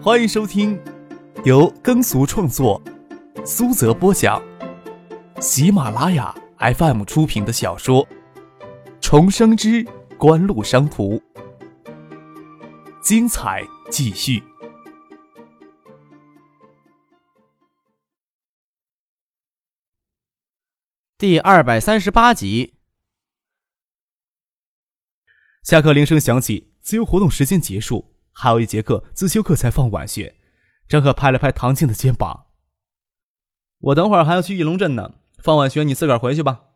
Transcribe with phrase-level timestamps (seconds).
[0.00, 0.80] 欢迎收听
[1.44, 2.80] 由耕俗创作、
[3.44, 4.40] 苏泽播讲、
[5.40, 8.06] 喜马拉雅 FM 出品的小说
[9.00, 9.84] 《重生之
[10.16, 11.16] 官路商途》，
[13.02, 14.40] 精彩继续，
[21.18, 22.74] 第二百三十八集。
[25.64, 28.14] 下课铃声响起，自由活动时间结束。
[28.40, 30.36] 还有一节课自修课才放晚学，
[30.88, 32.46] 张可拍了拍唐静的肩膀
[33.90, 36.66] ：“我等会儿还要去翼龙镇呢，放晚学你自个儿回去吧。”“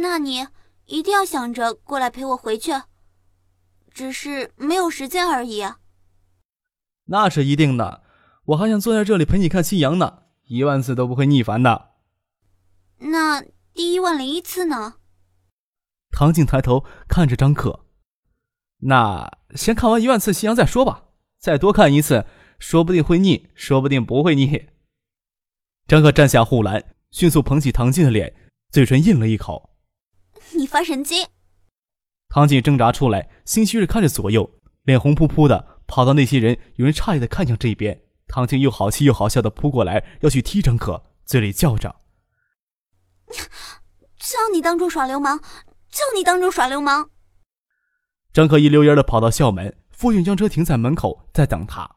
[0.00, 0.46] 那你
[0.84, 2.70] 一定要想着过来陪我回去，
[3.90, 5.64] 只是没有时间而已。
[7.10, 8.04] ”“那是一定的，
[8.44, 11.94] 我还想坐在这里陪你看夕阳呢，一万次都不会腻烦的。
[13.10, 13.42] ”“那
[13.74, 14.94] 第一万零一次呢？”
[16.16, 17.87] 唐静抬头看着张可。
[18.80, 21.04] 那先看完一万次夕阳再说吧，
[21.38, 22.24] 再多看一次，
[22.58, 24.68] 说不定会腻，说不定不会腻。
[25.86, 28.34] 张可站下护栏，迅速捧起唐静的脸，
[28.70, 29.70] 嘴唇印了一口
[30.54, 31.26] ：“你发神经。”
[32.28, 38.02] 唐静挣扎出来，心虚的看着左右，脸红扑扑的，跑到那些人，有人诧异的看向这边。
[38.28, 41.96] 唐静又好气又好笑的扑过来，要去踢张可，嘴里叫着
[44.20, 45.38] ：“叫你当众耍流氓，
[45.90, 47.10] 叫你当众耍流氓！”
[48.32, 51.96] 张可一溜烟的跑到校门，傅运将车停在门口，在等他。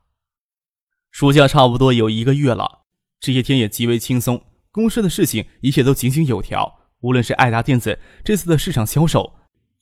[1.11, 2.85] 暑假差不多有一个月了，
[3.19, 6.79] 这些天也极为轻松，公司的事情一切都井井有条。
[7.01, 9.33] 无论是爱达电子这次的市场销售，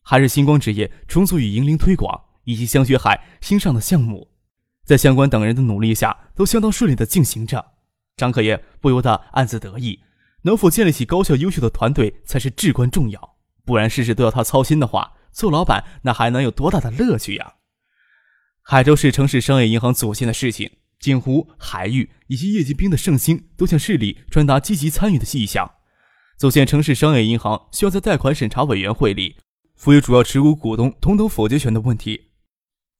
[0.02, 4.32] 还是星光纸业重组与银铃推广，以及香雪海新上的项目，
[4.86, 7.74] 在相关等人的努力下，都相当顺利的进行着。
[8.18, 10.00] 张可也不由得暗自得意，
[10.42, 15.14] 能否建立起高效优秀的团队才是至关重要，不然事事都要他操心的话。
[15.32, 17.56] 做老板那还能有多大的乐趣呀？
[18.62, 25.72] 海州市城市商业银行组建的事情，锦湖、海域以及叶继兵的盛兴都向市里传达积极参与的意向。
[26.38, 29.38] 组建城市商业银行需要在贷款审查委员会里
[29.76, 32.32] 赋予主要持股股东同等否决权的问题，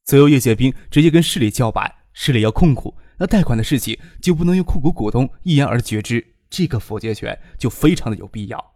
[0.04, 1.96] 则由叶建兵直接跟市里叫板。
[2.12, 8.74] 市里要控股，那贷款的事情就不能由控股股东一言而决之，这个否决权就非常的有必要。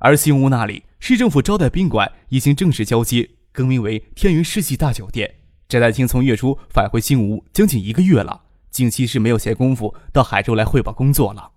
[0.00, 5.34] 而新屋那里，市政府招待宾馆已经正式交接，更名为天云世纪大酒店。
[5.68, 11.50] 翟大清从月初返回新屋将近一个月了，近期是没有闲工夫到海州来汇报工作了。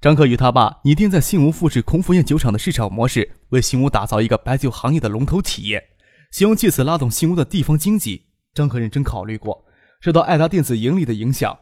[0.00, 5.90] 张可与他爸拟定在新屋复制孔府宴酒厂的市场模式，为新屋打造一个白酒行业的龙头企业，
[6.32, 8.26] 希望借此拉动新屋的地方经济。
[8.52, 9.64] 张可认真考虑过，
[10.00, 11.56] 受到爱达电子盈利的影响。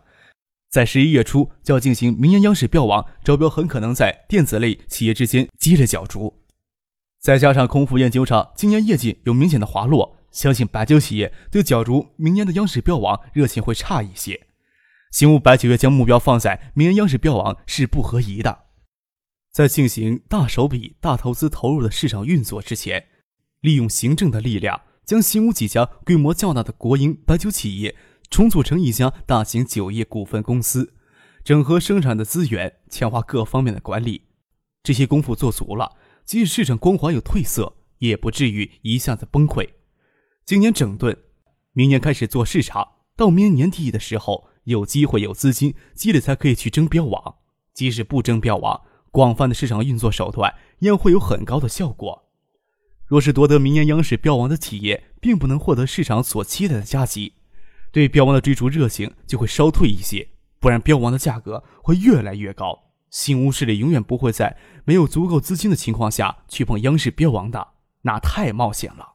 [0.72, 6.40] 在十一月初就要进行明年央视标王招标，很可能在电子类企业之间激烈角逐。
[7.20, 14.46] 再加上空腹宴酒厂今年业绩有明显的滑落，相信白酒企业对角逐明年的央视标王热情会差一些。
[15.10, 18.60] 新屋白酒业将目标放在明年央视标王是不合宜的。
[19.52, 23.08] 在进行大手笔、大投资投入的市场运作之前，
[23.60, 27.94] 利用行政的力量，将新屋几家规模较大的国营白酒企业。
[28.32, 30.94] 重组成一家大型酒业股份公司，
[31.44, 34.22] 整合生产的资源，强化各方面的管理。
[34.82, 39.68] 这些功夫做足了，即使市场光环有褪色，也不至于一下子崩溃。
[40.46, 41.14] 今年整顿，
[41.74, 47.34] 明年开始做市场，到明年年底的时候，有机会有资金积累，才可以去争标王。
[47.74, 52.30] 即使不争标王，广泛的市场运作手段一样会有很高的效果。
[53.04, 57.34] 若是夺得明年央视标王的企业，并不能获得市场所期待的加急。
[57.92, 60.26] 对标王的追逐热情就会稍退一些，
[60.58, 62.90] 不然标王的价格会越来越高。
[63.10, 67.68] 新屋势力永远不会在没有足够资金的情况下去碰央视标王的，
[68.00, 69.12] 那太冒险了。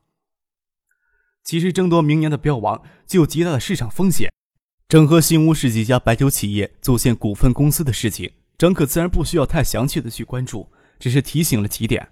[1.44, 4.32] 其实争夺明年的标王就有极大的市场风险。
[4.88, 12.08] 整合新屋市几家白酒企业组建股份公司的事情，张可自然不需要太详细的去关注，只是提醒了几点：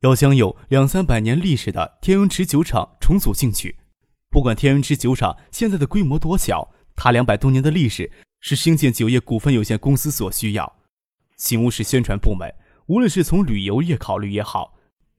[0.00, 3.76] 要将有两三百年历史的天云池酒厂重组进去。
[4.34, 8.10] 不管天云之酒厂现在的规模多小，它两百多年的历史
[8.40, 10.72] 是兴建酒业股份有限公司所需要。
[11.36, 12.52] 新屋市宣传部门，
[12.86, 14.74] 无论是从旅游业考虑也好，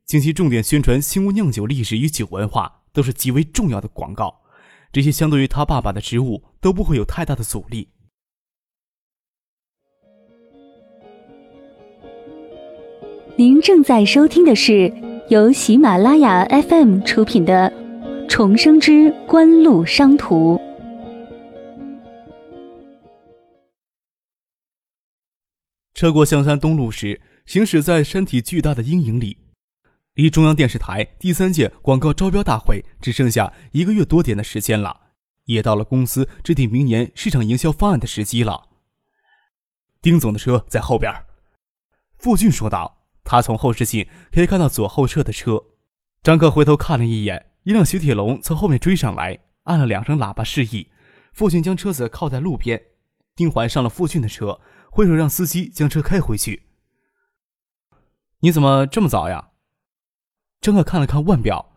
[0.06, 4.42] 近期重点宣传新屋酿酒历史与酒文化，都是极为重要的广告。
[4.92, 7.88] 这些相对于他爸爸的职务都不会有太大的阻力。
[13.38, 14.94] 您正在收听的是
[15.30, 17.85] 由喜马拉雅 FM 出品的。
[18.28, 20.60] 重生之官路商途。
[25.94, 29.38] 车过象山东路时，行驶在山体巨大的阴影里，
[30.16, 35.02] 离中央电视台第三届广告招标大会只剩下一个月多点的时间了。
[35.46, 38.70] 也到了公司制定明年市场营销方案的时机了。
[40.02, 41.14] 丁总的车在后边，
[42.18, 43.04] 傅俊说道。
[43.28, 45.64] 他从后视镜可以看到左后侧的车。
[46.22, 50.92] 张克回头看了一眼，一辆雪铁龙从后面追上来，按了两声喇叭示意。
[51.34, 52.80] 父亲将车子靠在路边，
[53.36, 56.68] 丁环上了父亲的车，挥手让司机将车开回去。
[58.42, 59.50] 你怎么这么早呀？
[60.62, 61.76] 张克看了看腕表，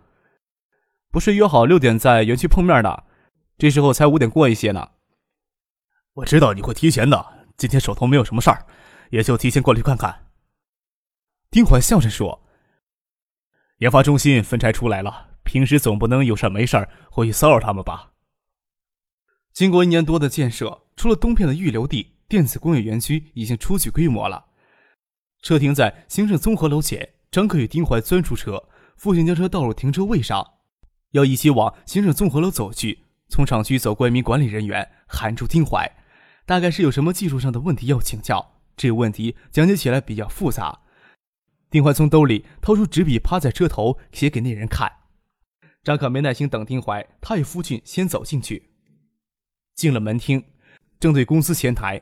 [1.11, 3.05] 不是约好六点在园区碰面的，
[3.57, 4.91] 这时候才五点过一些呢。
[6.13, 8.67] 我知道你会提前的，今天手头没有什么事儿，
[9.09, 10.27] 也就提前过去看看。
[11.51, 12.47] 丁环笑着说
[13.81, 18.13] ：“研发中心分拆出来了，平时总不能有事没事回去骚扰他们吧？”
[19.55, 24.45] 经过一年多的建设，除了东片的预留地，电子工业园区已经初具规模了。
[25.41, 30.47] 车停在行政综合楼前，张克与丁怀钻出车，父亲将车倒入停车位上，
[31.13, 33.07] 要一起往行政综合楼走去。
[33.31, 35.91] 从厂区走过一名管理人员，喊住丁怀，
[36.45, 38.61] 大概是有什么技术上的问题要请教。
[38.77, 40.81] 这个问题讲解起来比较复杂。
[41.71, 44.98] 丁怀从兜里掏出纸笔，趴在车头写给那人看。
[45.89, 48.63] 张可没耐心等丁怀，他与父亲先走进去。
[49.75, 50.45] 进了门厅，
[51.01, 51.99] 正对公司前台，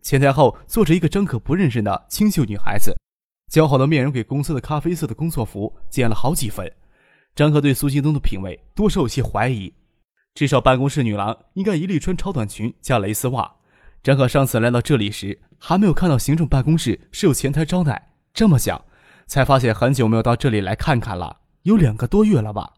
[0.00, 2.96] 前台后坐着一个张可不认识的清秀女孩子，
[3.52, 6.72] 姣好的面容给公司的咖啡色的工作服减了好几分。
[7.34, 9.74] 张可对苏新东的品味多少有些怀疑，
[10.32, 13.56] 至少办公室女郎应该一律穿超短裙加蕾丝袜。
[14.02, 18.82] 张可上次来到这里时，还没有看到行政办公室是有前台招待，这么想。
[19.26, 22.72] 才发现很久没有到这里来看看了，有两个多月了吧？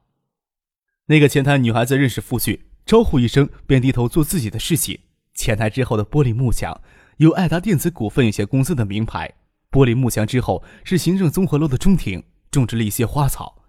[1.11, 4.99] 那个前台女孩子认识傅俊，招呼一声便低头做自己的事情。
[5.33, 6.79] 前台之后的玻璃幕墙
[7.17, 9.33] 有爱达电子股份有限公司的名牌，
[9.71, 13.63] 玻璃幕墙之后是行政综合楼的中庭，种植了一些花草。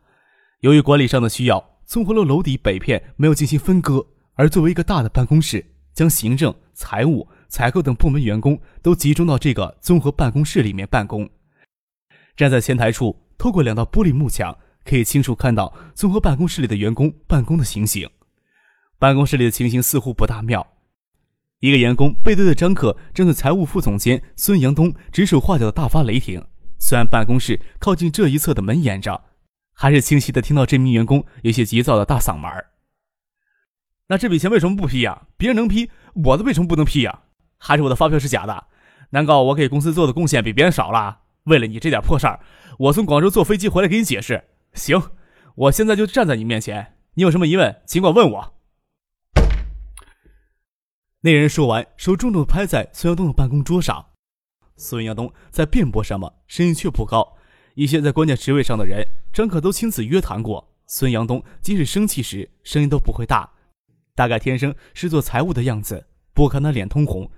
[0.60, 11.30] 由于管理上的需要，综合楼楼底北片没有进行分割，而作为一个大的办公室，将行政、财务、采购等部门员工都集中到这个综合办公室里面办公。
[12.36, 14.58] 站在前台处，透过两道玻璃幕墙，
[14.90, 18.10] 可以清楚看到综合办公室里的员工办公的情形。
[18.98, 20.66] 办公室里的情形似乎不大妙。
[21.60, 26.44] 一个员工背对着张克，正在财务副总监孙阳东指手画脚的大发雷霆。
[26.80, 29.26] 虽然办公室靠近这一侧的门掩着，
[29.74, 32.50] 还是清晰的听到这名员工有些急躁的大嗓门
[34.08, 35.28] 那这笔钱为什么不批呀？
[35.38, 35.92] 别人能批，
[36.26, 37.20] 我的为什么不能批呀？
[37.60, 38.66] 还是我的发票是假的？
[39.12, 41.20] 难道我给公司做的贡献比别人少了？
[41.44, 42.40] 为了你这点破事儿，
[42.80, 44.49] 我从广州坐飞机回来给你解释。
[44.74, 45.12] 行，
[45.56, 48.54] 我现在就站在你面前，你有什么疑问，尽管问我。
[51.22, 54.06] 那人说完，手重重拍在孙阳东的办公桌上。
[54.78, 57.36] 孙阳东在辩驳什么，声音却不高。
[57.76, 60.66] 一些在关键职位上的人，张可都亲自约谈过。
[60.88, 63.52] 孙阳东即使生气时，声音都不会大，
[64.16, 66.08] 大概天生是做财务的样子。
[66.34, 67.30] 不看他脸通红，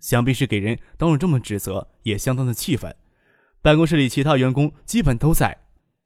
[0.00, 2.96] 想必是给人当众这么指责，也相当的气愤。
[3.60, 5.56] 办公室里其他员工基本都在，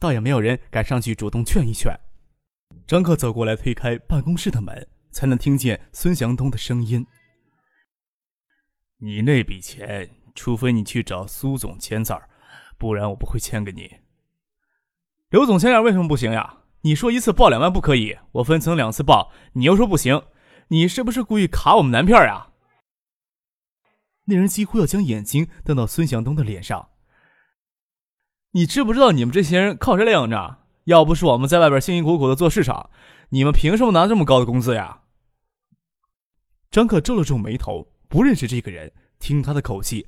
[0.00, 1.94] 倒也没有人敢上去主动劝一劝。
[2.86, 7.06] 张克走过来推开办公室的门，才能听见孙祥东的声音
[8.98, 12.28] ：“你那笔钱，除非你去找苏总签字儿，
[12.78, 13.98] 不然我不会签给你。
[15.28, 16.62] 刘总签字为什么不行呀？
[16.80, 20.22] 你说一次报两万不可以，我分成两次报，你又说不行，
[20.68, 22.48] 你是不是故意卡我们南片呀？”
[24.24, 26.88] 那人几乎要将眼睛瞪到孙祥东的脸上。
[28.52, 30.58] 你知不知道你们这些人靠谁来养着？
[30.84, 32.90] 要不是我们在外边辛辛苦苦的做市场，
[33.28, 35.02] 你们凭什么拿这么高的工资呀？
[36.70, 40.04] 张克皱了皱眉头，不认识这个人，听他的口气，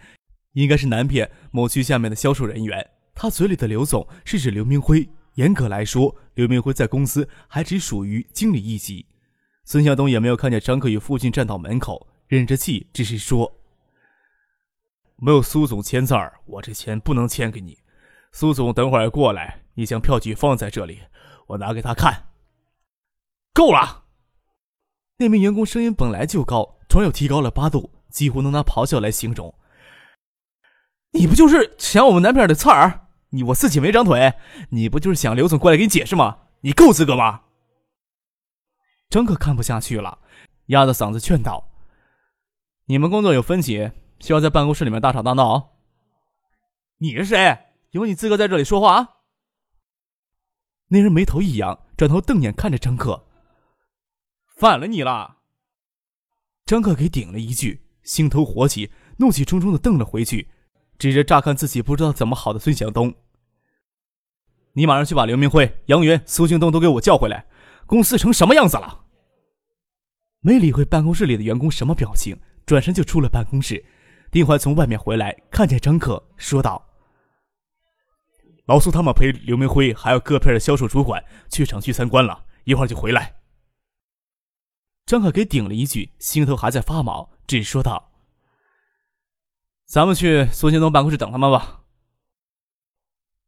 [0.54, 2.90] 应该是南片某区下面的销售人员。
[3.14, 9.06] 他嘴里的刘总是指刘明辉，严格来说，刘明辉在公司还只属于经理一级。
[9.64, 13.60] 孙向东也没有看见张克与父亲站到门口，忍着气，只是说
[15.16, 17.78] ：“没有苏总签字儿，我这钱不能签给你。”
[18.32, 21.02] 苏总，等会儿过来，你将票据放在这里，
[21.48, 22.30] 我拿给他看。
[23.52, 24.04] 够了！
[25.18, 29.54] 那名员工声音本来就高，突然又提高了八度，几乎能拿咆哮来形容。
[31.12, 33.08] 你不就是抢我们南片的刺儿？
[33.28, 34.34] 你我自己没长腿，
[34.70, 36.38] 你不就是想刘总过来给你解释吗？
[36.62, 37.42] 你够资格吗？
[39.10, 40.18] 张可看不下去了，
[40.66, 41.68] 压着嗓子劝道
[42.86, 45.76] ：“你们工作有分歧，需要在办公室里面大吵大闹？
[46.96, 47.58] 你是谁？”
[47.92, 49.08] 有你资格在这里说话啊？
[50.88, 53.26] 那人眉头一扬，转头瞪眼看着张克。
[54.46, 55.38] 反了你了！
[56.64, 60.48] 张克给顶了一句，心头火起，怒气冲冲的瞪了回去，
[60.98, 63.14] 指着乍看自己不知道怎么好的孙祥东
[64.72, 67.46] ：“你马上去把刘明辉、杨元、苏庆东都给我叫回来！
[67.86, 69.04] 公司成什么样子了？”
[70.40, 73.84] 没理会办公室里的员工什么表情，转身就出了办公室。
[74.30, 76.88] 丁怀从外面回来，看见张克，说道
[78.66, 83.34] ：“老苏他们陪刘明辉还有各片的销售主管去厂区参观了，一会儿就回来。”
[85.04, 88.12] 张可给顶了一句，心头还在发毛，只说道
[89.84, 91.80] ：“咱们去苏京东办公室等他们吧。”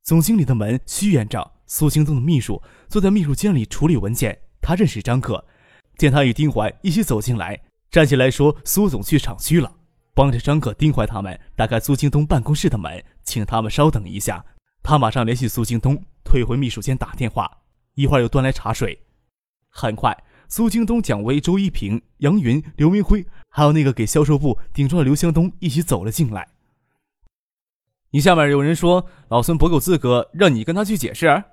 [0.03, 4.39] 总经理的门虚掩着，苏京东的秘书坐在秘书间里处理文件。
[4.61, 5.43] 他认识张克，
[5.97, 7.59] 见他与丁怀一起走进来，
[7.91, 9.73] 站起来说：“苏总去厂区了。”
[10.13, 14.45] 帮着张克、丁怀他们打开苏京东办公室的门，请他们稍等一下。
[14.85, 17.63] 他马上联系苏京东，退回秘书间打电话，
[17.95, 19.07] 一会儿又端来茶水。
[19.71, 20.15] 很快，
[20.47, 26.47] 苏京东、蒋薇、周一平、杨云、刘明辉，还有那个给销售部顶撞的刘向东一起走了进来。
[28.11, 31.45] 你下面有人说老孙不够资格，让你跟他去解释。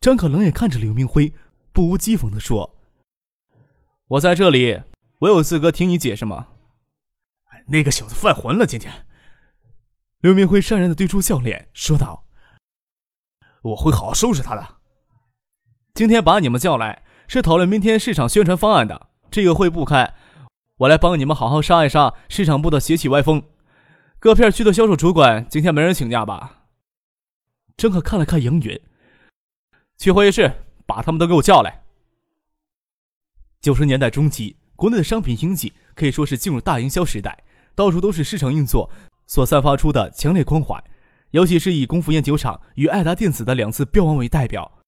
[0.00, 1.34] 张可冷眼看着刘明辉，
[1.70, 2.74] 不无讥讽地说
[4.08, 4.80] ：“我在这里，
[5.18, 6.48] 我有资格听你解释吗？”
[7.68, 9.06] 那个小子犯浑了，今天。
[10.24, 12.24] 刘明辉善然的堆出笑脸，说道
[13.60, 14.76] ：“我会好好收拾他的。
[15.92, 19.08] 今天把你们叫来，是讨论明天市场宣传方案的。
[19.30, 20.14] 这个会不开，
[20.78, 23.42] 我来帮你们好好杀一杀市场部的邪气歪风。
[24.18, 26.68] 各片区的销售主管，今天没人请假吧？”
[27.76, 28.80] 张可看了看杨云，
[29.98, 30.50] 去会议室
[30.86, 31.82] 把他们都给我叫来。
[33.60, 37.44] 九十年代中期，国内的商品经济可以说是进入大营销时代。
[37.76, 38.88] 到处都是市场运作
[39.26, 40.82] 所散发出的强烈光环，
[41.30, 44.80] 尤其是以功夫烟酒厂与爱达电子的两次标王为代表，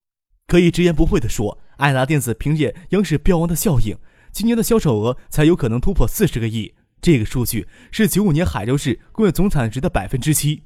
[0.47, 3.97] 可以直言不讳地说，爱达电子凭借央视标王的效应，
[4.33, 6.75] 今年的销售额才有可能突破四十个亿。
[7.01, 10.63] 这个数据是九五年海州市工业总产值的百分之七，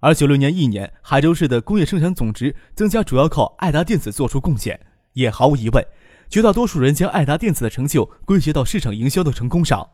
[0.00, 4.80] 而九六年一年海州市的工业生产总值增加主要靠爱达电子做出贡献。
[5.12, 5.86] 也毫无疑问，
[6.28, 9.88] 绝大多数人将爱达电子的成就归结到市场营销的成功上。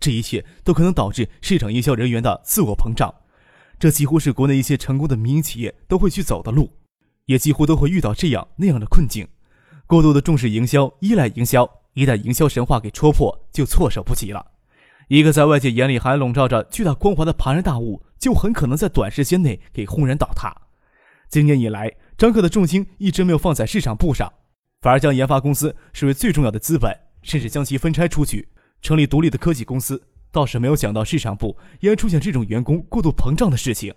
[0.00, 3.14] 这一切都可能导致市场营销人员的自我膨胀，
[3.78, 6.70] 这几乎是国内一些成功的民营企业都会去走的路，
[7.26, 9.26] 也几乎都会遇到这样那样的困境。
[9.86, 14.44] 过度的重视营销，依赖营销，一旦营销神话给戳破，就措手不及了。
[15.08, 20.50] 一个在外界眼里还笼罩着巨大光环的庞然大物，就很可能在短时间内给轰然倒塌。
[21.28, 24.32] 今年以来，张克的重心一直没有放在市场部上，
[24.80, 28.48] 反而将研发公司视为最重要的资本，甚至将其分拆出去。
[28.84, 30.00] 成立独立的科技公司，
[30.30, 33.94] 倒是没有想到市场部也出现这种员工过度膨胀的事情。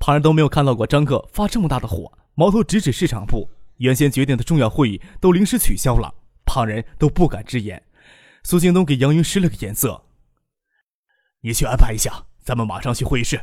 [0.00, 3.48] 旁人都没有看到过张克发这么大的火，矛头直指市场部。
[3.76, 6.12] 原先决定的重要会议都临时取消了，
[6.44, 7.80] 旁人都不敢直言。
[8.42, 10.04] 苏京东给杨云使了个眼色
[11.40, 13.40] ：“你去安排一下，咱们马上去会议室。”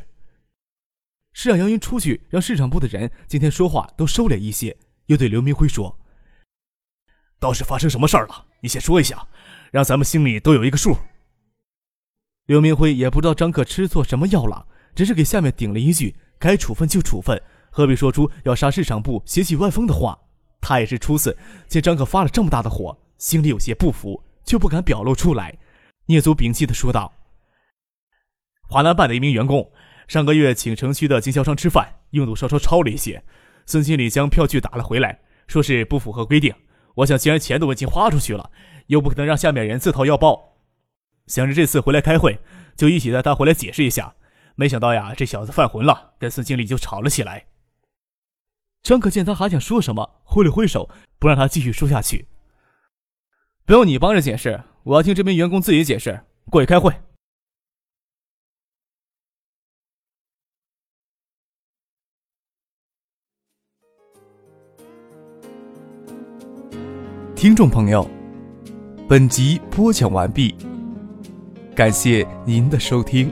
[1.31, 4.75] 是让杨云出去，让市场部的人今天说话都收敛一些。
[5.05, 5.97] 又对刘明辉说
[7.39, 8.45] ：“倒是发生什么事儿了？
[8.59, 9.25] 你先说一下。”
[9.71, 10.97] 让咱们心里都有一个数。
[12.45, 20.17] 刘明辉也不知道张克吃错什么药了，只是给下面顶了一句：“该处分就处分，何必说出要杀市场部邪气歪风的话？”
[20.61, 25.57] 他也是初次见张克发了这么大的火，心里有些不服，却不敢表露出来。
[26.05, 27.13] 聂祖屏气的说道
[28.67, 29.69] ：“华南办的一名员工
[30.07, 33.21] 上个月请城区的经销商吃饭，用度稍稍超了一些，
[33.65, 36.55] 孙经理将票据打了回来，说是不符合规定。
[36.95, 38.49] 我想，既然钱都已经花出去了。”
[38.87, 40.57] 又不可能让下面人自掏腰包，
[41.27, 42.39] 想着这次回来开会，
[42.75, 44.15] 就一起带他回来解释一下。
[44.55, 47.45] 没想到呀，这小子犯浑了，跟孙经理就吵了起来。
[48.81, 50.89] 张可见他还想说什么，挥了挥手，
[51.19, 52.27] 不让他继续说下去。
[53.65, 56.21] 不用你帮着解释，我要听这名员工自己解释。
[56.49, 56.93] 过去开会。
[67.35, 68.16] 听众朋友。
[69.09, 70.53] 本集播讲完毕，
[71.73, 73.31] 感谢您的收听。